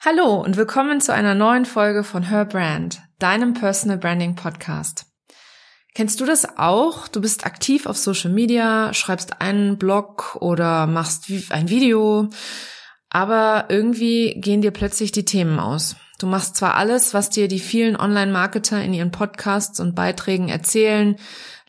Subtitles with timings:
[0.00, 5.06] Hallo und willkommen zu einer neuen Folge von Her Brand, deinem Personal Branding Podcast.
[5.92, 7.08] Kennst du das auch?
[7.08, 12.30] Du bist aktiv auf Social Media, schreibst einen Blog oder machst ein Video,
[13.10, 15.96] aber irgendwie gehen dir plötzlich die Themen aus.
[16.20, 21.16] Du machst zwar alles, was dir die vielen Online-Marketer in ihren Podcasts und Beiträgen erzählen,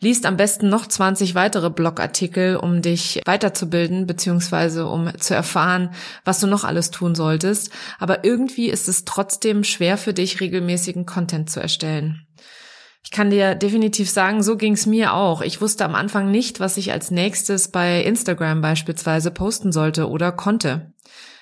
[0.00, 5.94] liest am besten noch 20 weitere Blogartikel, um dich weiterzubilden, beziehungsweise um zu erfahren,
[6.24, 11.06] was du noch alles tun solltest, aber irgendwie ist es trotzdem schwer für dich, regelmäßigen
[11.06, 12.26] Content zu erstellen.
[13.02, 15.40] Ich kann dir definitiv sagen, so ging es mir auch.
[15.40, 20.32] Ich wusste am Anfang nicht, was ich als nächstes bei Instagram beispielsweise posten sollte oder
[20.32, 20.92] konnte.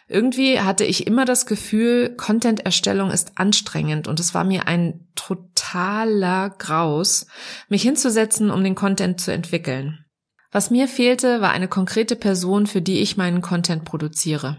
[0.09, 6.51] Irgendwie hatte ich immer das Gefühl, Content-Erstellung ist anstrengend und es war mir ein totaler
[6.51, 7.27] Graus,
[7.69, 10.07] mich hinzusetzen, um den Content zu entwickeln.
[10.51, 14.57] Was mir fehlte, war eine konkrete Person, für die ich meinen Content produziere.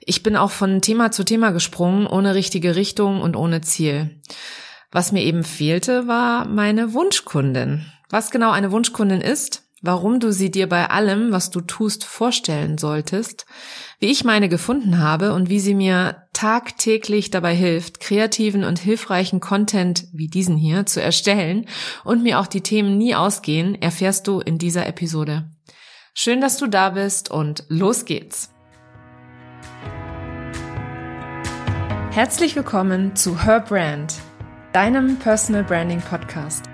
[0.00, 4.20] Ich bin auch von Thema zu Thema gesprungen, ohne richtige Richtung und ohne Ziel.
[4.90, 7.86] Was mir eben fehlte, war meine Wunschkundin.
[8.10, 12.78] Was genau eine Wunschkundin ist, warum du sie dir bei allem, was du tust, vorstellen
[12.78, 13.44] solltest,
[14.00, 19.40] wie ich meine gefunden habe und wie sie mir tagtäglich dabei hilft, kreativen und hilfreichen
[19.40, 21.66] Content wie diesen hier zu erstellen
[22.02, 25.50] und mir auch die Themen nie ausgehen, erfährst du in dieser Episode.
[26.14, 28.50] Schön, dass du da bist und los geht's.
[32.10, 34.14] Herzlich willkommen zu Her Brand,
[34.72, 36.73] deinem Personal Branding Podcast.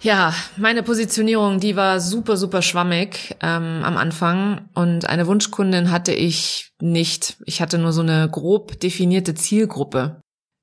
[0.00, 6.12] Ja, meine Positionierung, die war super, super schwammig ähm, am Anfang und eine Wunschkundin hatte
[6.12, 7.36] ich nicht.
[7.46, 10.20] Ich hatte nur so eine grob definierte Zielgruppe.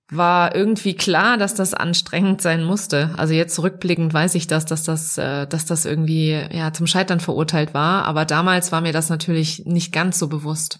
[0.10, 3.10] War irgendwie klar, dass das anstrengend sein musste.
[3.18, 7.20] Also jetzt rückblickend weiß ich das, dass das, äh, dass das irgendwie ja zum Scheitern
[7.20, 8.06] verurteilt war.
[8.06, 10.80] Aber damals war mir das natürlich nicht ganz so bewusst.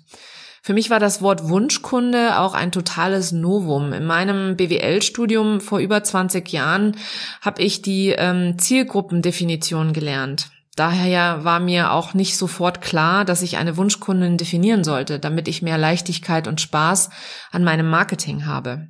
[0.66, 3.94] Für mich war das Wort Wunschkunde auch ein totales Novum.
[3.94, 6.98] In meinem BWL-Studium vor über 20 Jahren
[7.40, 10.48] habe ich die ähm, Zielgruppendefinition gelernt.
[10.76, 15.62] Daher war mir auch nicht sofort klar, dass ich eine Wunschkundin definieren sollte, damit ich
[15.62, 17.12] mehr Leichtigkeit und Spaß
[17.52, 18.88] an meinem Marketing habe.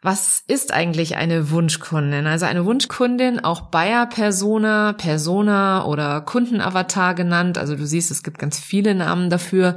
[0.00, 2.28] Was ist eigentlich eine Wunschkundin?
[2.28, 8.38] Also eine Wunschkundin, auch Bayer Persona, Persona oder Kundenavatar genannt, also du siehst, es gibt
[8.38, 9.74] ganz viele Namen dafür,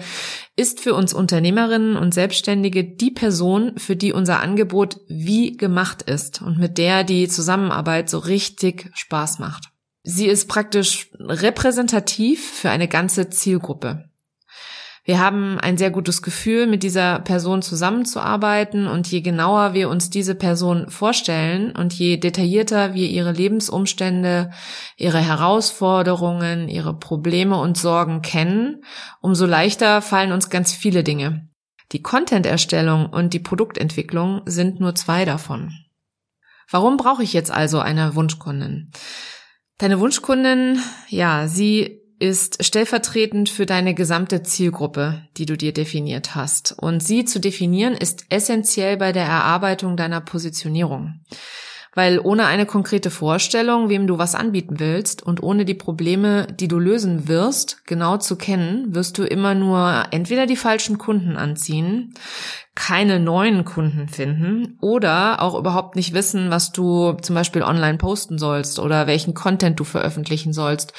[0.56, 6.44] ist für uns Unternehmerinnen und Selbstständige die Person, für die unser Angebot wie gemacht ist
[6.44, 9.72] und mit der die Zusammenarbeit so richtig Spaß macht.
[10.04, 14.11] Sie ist praktisch repräsentativ für eine ganze Zielgruppe.
[15.04, 20.12] Wir haben ein sehr gutes Gefühl, mit dieser Person zusammenzuarbeiten und je genauer wir uns
[20.12, 24.52] diese Person vorstellen und je detaillierter wir ihre Lebensumstände,
[24.98, 28.84] ihre Herausforderungen, ihre Probleme und Sorgen kennen,
[29.22, 31.50] umso leichter fallen uns ganz viele Dinge.
[31.94, 35.74] Die Content-Erstellung und die Produktentwicklung sind nur zwei davon.
[36.70, 38.92] Warum brauche ich jetzt also eine Wunschkundin?
[39.80, 40.80] Deine Wunschkundin,
[41.10, 46.72] ja, sie ist stellvertretend für deine gesamte Zielgruppe, die du dir definiert hast.
[46.78, 51.20] Und sie zu definieren ist essentiell bei der Erarbeitung deiner Positionierung.
[51.94, 56.70] Weil ohne eine konkrete Vorstellung, wem du was anbieten willst und ohne die Probleme, die
[56.70, 62.14] du lösen wirst, genau zu kennen, wirst du immer nur entweder die falschen Kunden anziehen,
[62.76, 68.38] keine neuen Kunden finden oder auch überhaupt nicht wissen, was du zum Beispiel online posten
[68.38, 70.94] sollst oder welchen Content du veröffentlichen sollst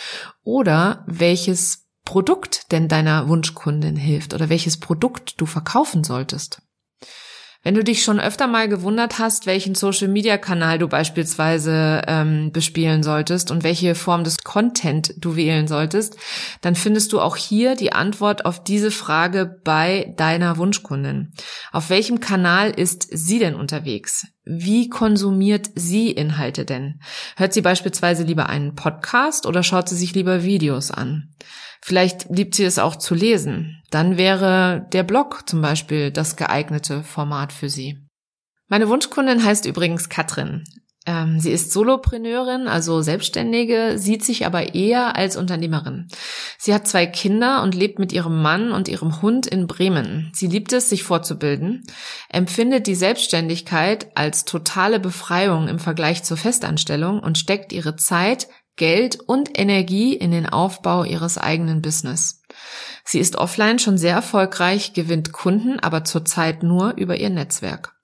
[0.44, 6.61] oder welches Produkt denn deiner Wunschkundin hilft oder welches Produkt du verkaufen solltest.
[7.64, 13.53] Wenn du dich schon öfter mal gewundert hast, welchen Social-Media-Kanal du beispielsweise ähm, bespielen solltest
[13.53, 16.17] und welche Form des Content du wählen solltest,
[16.61, 21.35] dann findest du auch hier die Antwort auf diese Frage bei deiner Wunschkundin.
[21.70, 24.26] Auf welchem Kanal ist sie denn unterwegs?
[24.44, 27.00] Wie konsumiert sie Inhalte denn?
[27.37, 31.29] Hört sie beispielsweise lieber einen Podcast oder schaut sie sich lieber Videos an?
[31.84, 33.82] Vielleicht liebt sie es auch zu lesen.
[33.90, 37.99] Dann wäre der Blog zum Beispiel das geeignete Format für sie.
[38.69, 40.64] Meine Wunschkundin heißt übrigens Katrin.
[41.05, 46.06] Ähm, sie ist Solopreneurin, also Selbstständige, sieht sich aber eher als Unternehmerin.
[46.58, 50.31] Sie hat zwei Kinder und lebt mit ihrem Mann und ihrem Hund in Bremen.
[50.32, 51.82] Sie liebt es, sich fortzubilden,
[52.28, 58.46] empfindet die Selbstständigkeit als totale Befreiung im Vergleich zur Festanstellung und steckt ihre Zeit,
[58.76, 62.42] Geld und Energie in den Aufbau ihres eigenen Business.
[63.04, 67.94] Sie ist offline schon sehr erfolgreich, gewinnt Kunden, aber zurzeit nur über ihr Netzwerk.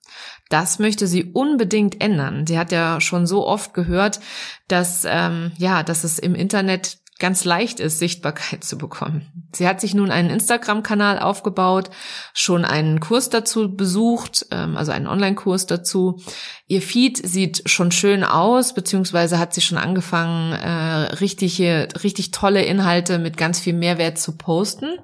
[0.49, 2.47] Das möchte sie unbedingt ändern.
[2.47, 4.19] Sie hat ja schon so oft gehört,
[4.67, 9.27] dass ähm, ja, dass es im Internet ganz leicht ist, Sichtbarkeit zu bekommen.
[9.53, 11.89] Sie hat sich nun einen Instagram-Kanal aufgebaut,
[12.33, 16.21] schon einen Kurs dazu besucht, ähm, also einen Online-Kurs dazu.
[16.67, 22.63] Ihr Feed sieht schon schön aus, beziehungsweise hat sie schon angefangen, äh, richtige, richtig tolle
[22.63, 24.97] Inhalte mit ganz viel Mehrwert zu posten.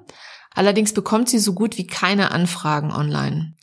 [0.54, 3.54] Allerdings bekommt sie so gut wie keine Anfragen online.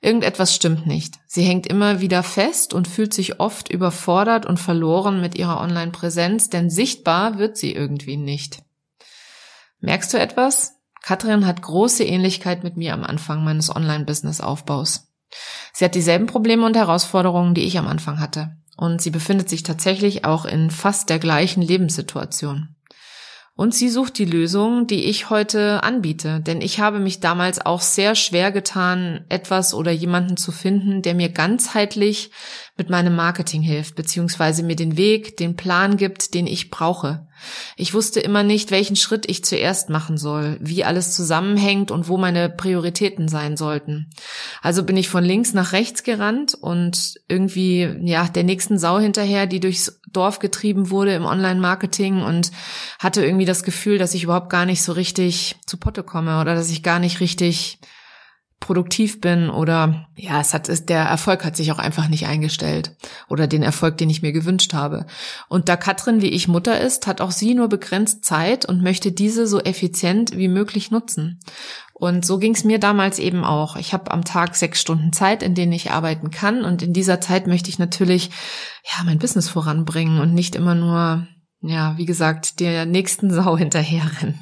[0.00, 1.14] Irgendetwas stimmt nicht.
[1.26, 6.50] Sie hängt immer wieder fest und fühlt sich oft überfordert und verloren mit ihrer Online-Präsenz,
[6.50, 8.62] denn sichtbar wird sie irgendwie nicht.
[9.80, 10.74] Merkst du etwas?
[11.02, 15.08] Katrin hat große Ähnlichkeit mit mir am Anfang meines Online-Business-Aufbaus.
[15.72, 18.56] Sie hat dieselben Probleme und Herausforderungen, die ich am Anfang hatte.
[18.76, 22.76] Und sie befindet sich tatsächlich auch in fast der gleichen Lebenssituation.
[23.58, 26.38] Und sie sucht die Lösung, die ich heute anbiete.
[26.38, 31.16] Denn ich habe mich damals auch sehr schwer getan, etwas oder jemanden zu finden, der
[31.16, 32.30] mir ganzheitlich
[32.78, 37.26] mit meinem Marketing hilft, beziehungsweise mir den Weg, den Plan gibt, den ich brauche.
[37.76, 42.16] Ich wusste immer nicht, welchen Schritt ich zuerst machen soll, wie alles zusammenhängt und wo
[42.16, 44.10] meine Prioritäten sein sollten.
[44.62, 49.46] Also bin ich von links nach rechts gerannt und irgendwie, ja, der nächsten Sau hinterher,
[49.46, 52.52] die durchs Dorf getrieben wurde im Online-Marketing und
[53.00, 56.54] hatte irgendwie das Gefühl, dass ich überhaupt gar nicht so richtig zu Potte komme oder
[56.54, 57.80] dass ich gar nicht richtig
[58.60, 62.96] produktiv bin oder ja, es hat der Erfolg hat sich auch einfach nicht eingestellt
[63.28, 65.06] oder den Erfolg, den ich mir gewünscht habe.
[65.48, 69.12] Und da Katrin wie ich Mutter ist, hat auch sie nur begrenzt Zeit und möchte
[69.12, 71.40] diese so effizient wie möglich nutzen.
[71.94, 73.76] Und so ging es mir damals eben auch.
[73.76, 77.20] Ich habe am Tag sechs Stunden Zeit, in denen ich arbeiten kann und in dieser
[77.20, 78.30] Zeit möchte ich natürlich
[78.84, 81.26] ja mein Business voranbringen und nicht immer nur
[81.60, 84.38] ja, wie gesagt, der nächsten Sau hinterherrennen.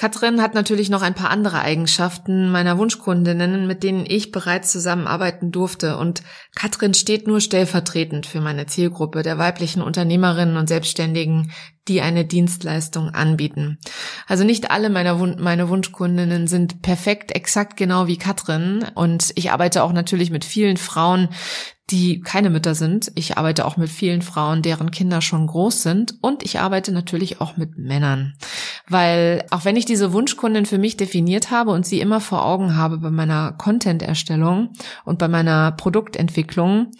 [0.00, 5.52] Katrin hat natürlich noch ein paar andere Eigenschaften meiner Wunschkundinnen, mit denen ich bereits zusammenarbeiten
[5.52, 5.98] durfte.
[5.98, 6.22] Und
[6.56, 11.52] Katrin steht nur stellvertretend für meine Zielgruppe der weiblichen Unternehmerinnen und Selbstständigen,
[11.86, 13.78] die eine Dienstleistung anbieten.
[14.26, 18.86] Also nicht alle meiner Wun meine Wunschkundinnen sind perfekt, exakt genau wie Katrin.
[18.94, 21.28] Und ich arbeite auch natürlich mit vielen Frauen,
[21.90, 23.10] die keine Mütter sind.
[23.14, 26.14] Ich arbeite auch mit vielen Frauen, deren Kinder schon groß sind.
[26.20, 28.34] Und ich arbeite natürlich auch mit Männern.
[28.88, 32.76] Weil auch wenn ich diese Wunschkundin für mich definiert habe und sie immer vor Augen
[32.76, 34.70] habe bei meiner Content-Erstellung
[35.04, 36.92] und bei meiner Produktentwicklung,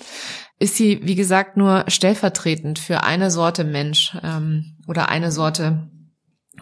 [0.58, 5.88] ist sie, wie gesagt, nur stellvertretend für eine Sorte Mensch ähm, oder eine Sorte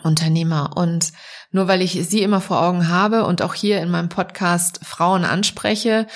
[0.02, 0.76] Unternehmer.
[0.76, 1.12] Und
[1.50, 5.24] nur weil ich sie immer vor Augen habe und auch hier in meinem Podcast Frauen
[5.24, 6.06] anspreche,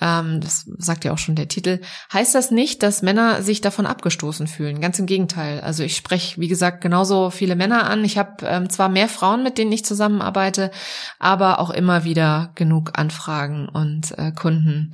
[0.00, 1.80] ähm, das sagt ja auch schon der Titel,
[2.12, 4.80] heißt das nicht, dass Männer sich davon abgestoßen fühlen.
[4.80, 5.60] Ganz im Gegenteil.
[5.60, 8.04] Also ich spreche, wie gesagt, genauso viele Männer an.
[8.04, 10.70] Ich habe ähm, zwar mehr Frauen, mit denen ich zusammenarbeite,
[11.18, 14.92] aber auch immer wieder genug Anfragen und äh, Kunden,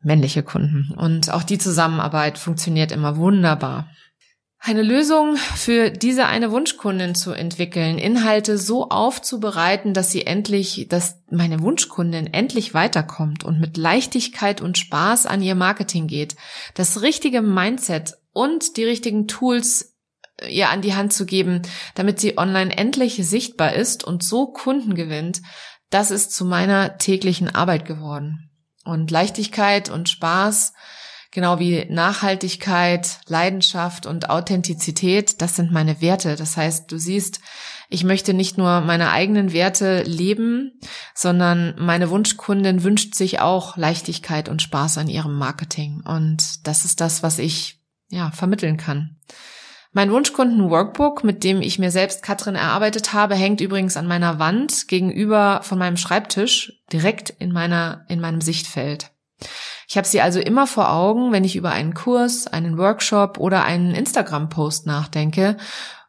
[0.00, 0.94] männliche Kunden.
[0.96, 3.88] Und auch die Zusammenarbeit funktioniert immer wunderbar.
[4.68, 11.22] Eine Lösung für diese eine Wunschkundin zu entwickeln, Inhalte so aufzubereiten, dass sie endlich, dass
[11.30, 16.34] meine Wunschkundin endlich weiterkommt und mit Leichtigkeit und Spaß an ihr Marketing geht,
[16.74, 19.94] das richtige Mindset und die richtigen Tools
[20.38, 21.62] äh, ihr an die Hand zu geben,
[21.94, 25.42] damit sie online endlich sichtbar ist und so Kunden gewinnt,
[25.90, 28.50] das ist zu meiner täglichen Arbeit geworden.
[28.84, 30.72] Und Leichtigkeit und Spaß
[31.36, 36.34] Genau wie Nachhaltigkeit, Leidenschaft und Authentizität, das sind meine Werte.
[36.34, 37.40] Das heißt, du siehst,
[37.90, 40.80] ich möchte nicht nur meine eigenen Werte leben,
[41.14, 46.00] sondern meine Wunschkundin wünscht sich auch Leichtigkeit und Spaß an ihrem Marketing.
[46.06, 49.18] Und das ist das, was ich ja vermitteln kann.
[49.92, 54.88] Mein Wunschkunden-Workbook, mit dem ich mir selbst Katrin erarbeitet habe, hängt übrigens an meiner Wand
[54.88, 59.10] gegenüber von meinem Schreibtisch direkt in meiner, in meinem Sichtfeld.
[59.88, 63.64] Ich habe sie also immer vor Augen, wenn ich über einen Kurs, einen Workshop oder
[63.64, 65.56] einen Instagram-Post nachdenke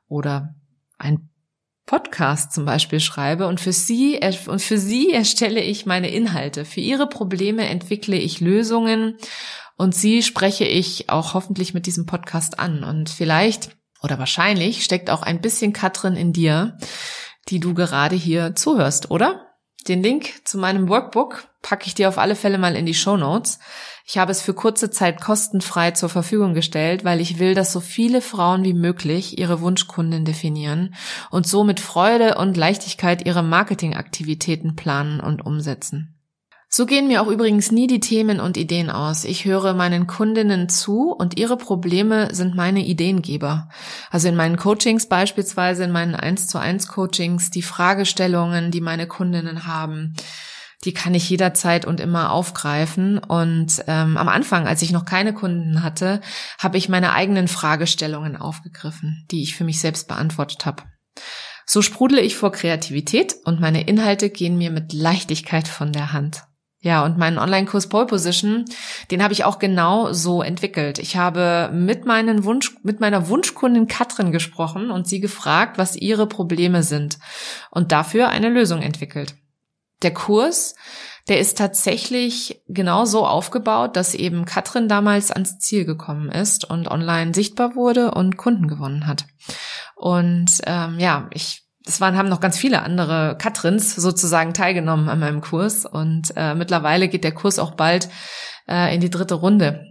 [0.07, 0.55] oder
[0.97, 1.29] ein
[1.85, 6.65] Podcast zum Beispiel schreibe und für sie und für sie erstelle ich meine Inhalte.
[6.65, 9.17] Für ihre Probleme entwickle ich Lösungen
[9.77, 12.83] und sie spreche ich auch hoffentlich mit diesem Podcast an.
[12.83, 13.69] Und vielleicht
[14.03, 16.77] oder wahrscheinlich steckt auch ein bisschen Katrin in dir,
[17.49, 19.45] die du gerade hier zuhörst, oder?
[19.87, 23.17] Den Link zu meinem Workbook packe ich dir auf alle Fälle mal in die Show
[23.17, 23.59] Notes.
[24.05, 27.81] Ich habe es für kurze Zeit kostenfrei zur Verfügung gestellt, weil ich will, dass so
[27.81, 30.95] viele Frauen wie möglich ihre Wunschkundin definieren
[31.29, 36.13] und so mit Freude und Leichtigkeit ihre Marketingaktivitäten planen und umsetzen.
[36.69, 39.25] So gehen mir auch übrigens nie die Themen und Ideen aus.
[39.25, 43.67] Ich höre meinen Kundinnen zu und ihre Probleme sind meine Ideengeber.
[44.09, 49.07] Also in meinen Coachings beispielsweise, in meinen 1 zu 1 Coachings, die Fragestellungen, die meine
[49.07, 50.13] Kundinnen haben,
[50.83, 53.17] die kann ich jederzeit und immer aufgreifen.
[53.17, 56.21] Und ähm, am Anfang, als ich noch keine Kunden hatte,
[56.59, 60.83] habe ich meine eigenen Fragestellungen aufgegriffen, die ich für mich selbst beantwortet habe.
[61.65, 66.43] So sprudle ich vor Kreativität und meine Inhalte gehen mir mit Leichtigkeit von der Hand.
[66.79, 68.65] Ja, und meinen Online-Kurs Pole Position,
[69.09, 70.99] den habe ich auch genau so entwickelt.
[70.99, 76.27] Ich habe mit meinen Wunsch, mit meiner Wunschkundin Katrin gesprochen und sie gefragt, was ihre
[76.27, 77.17] Probleme sind
[77.71, 79.35] und dafür eine Lösung entwickelt.
[80.03, 80.75] Der Kurs,
[81.27, 86.87] der ist tatsächlich genau so aufgebaut, dass eben Katrin damals ans Ziel gekommen ist und
[86.87, 89.25] online sichtbar wurde und Kunden gewonnen hat.
[89.95, 95.19] Und ähm, ja, ich es waren, haben noch ganz viele andere Katrins sozusagen teilgenommen an
[95.19, 98.09] meinem Kurs und äh, mittlerweile geht der Kurs auch bald
[98.67, 99.85] äh, in die dritte Runde.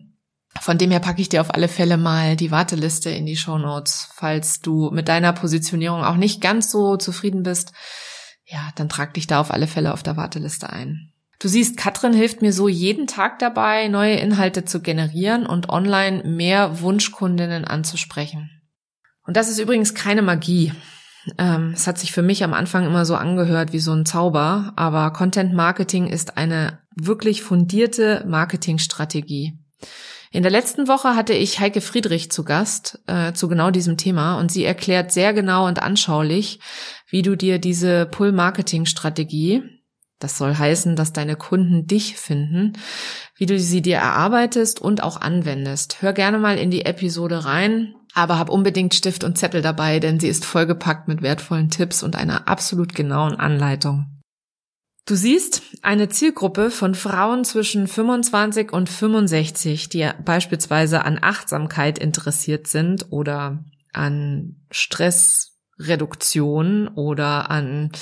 [0.61, 3.59] Von dem her packe ich dir auf alle Fälle mal die Warteliste in die Show
[3.59, 7.73] Notes, falls du mit deiner Positionierung auch nicht ganz so zufrieden bist.
[8.47, 11.13] Ja, dann trag dich da auf alle Fälle auf der Warteliste ein.
[11.39, 16.25] Du siehst, Katrin hilft mir so jeden Tag dabei, neue Inhalte zu generieren und online
[16.25, 18.51] mehr Wunschkundinnen anzusprechen.
[19.27, 20.73] Und das ist übrigens keine Magie.
[21.39, 24.73] Ähm, es hat sich für mich am Anfang immer so angehört wie so ein Zauber,
[24.77, 29.59] aber Content Marketing ist eine wirklich fundierte Marketingstrategie.
[30.37, 34.39] In der letzten Woche hatte ich Heike Friedrich zu Gast äh, zu genau diesem Thema
[34.39, 36.61] und sie erklärt sehr genau und anschaulich,
[37.09, 39.63] wie du dir diese Pull-Marketing-Strategie,
[40.19, 42.75] das soll heißen, dass deine Kunden dich finden,
[43.35, 46.03] wie du sie dir erarbeitest und auch anwendest.
[46.03, 47.95] Hör gerne mal in die Episode rein.
[48.13, 52.15] Aber hab unbedingt Stift und Zettel dabei, denn sie ist vollgepackt mit wertvollen Tipps und
[52.15, 54.16] einer absolut genauen Anleitung.
[55.07, 62.67] Du siehst eine Zielgruppe von Frauen zwischen 25 und 65, die beispielsweise an Achtsamkeit interessiert
[62.67, 67.93] sind oder an Stressreduktion oder an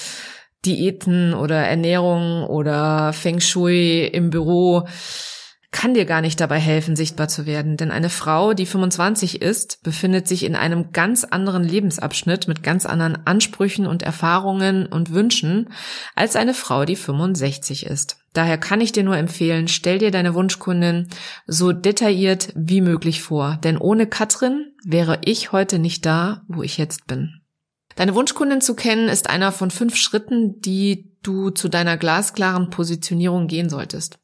[0.65, 4.89] Diäten oder Ernährung oder Feng Shui im Büro
[5.75, 7.77] kann dir gar nicht dabei helfen, sichtbar zu werden.
[7.77, 12.87] Denn eine Frau, die 25 ist, befindet sich in einem ganz anderen Lebensabschnitt mit ganz
[12.87, 15.69] anderen Ansprüchen und Erfahrungen und Wünschen
[16.15, 18.19] als eine Frau, die 65 ist.
[18.35, 21.09] Daher kann ich dir nur empfehlen, stell dir deine Wunschkundin
[21.49, 23.59] so detailliert wie möglich vor.
[23.65, 27.41] Denn ohne Katrin wäre ich heute nicht da, wo ich jetzt bin.
[27.97, 33.49] Deine Wunschkundin zu kennen ist einer von fünf Schritten, die du zu deiner glasklaren Positionierung
[33.49, 34.19] gehen solltest.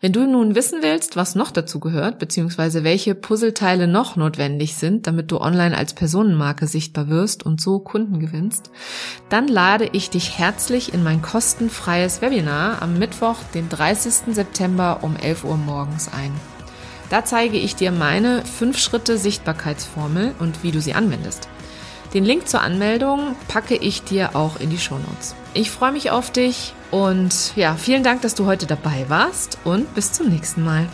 [0.00, 5.06] Wenn du nun wissen willst, was noch dazu gehört, beziehungsweise welche Puzzleteile noch notwendig sind,
[5.06, 8.70] damit du online als Personenmarke sichtbar wirst und so Kunden gewinnst,
[9.28, 14.34] dann lade ich dich herzlich in mein kostenfreies Webinar am Mittwoch, den 30.
[14.34, 16.32] September um 11 Uhr morgens ein.
[17.10, 21.48] Da zeige ich dir meine 5 Schritte Sichtbarkeitsformel und wie du sie anwendest.
[22.14, 25.34] Den Link zur Anmeldung packe ich dir auch in die Shownotes.
[25.54, 29.94] Ich freue mich auf dich und ja, vielen Dank, dass du heute dabei warst und
[29.94, 30.86] bis zum nächsten Mal.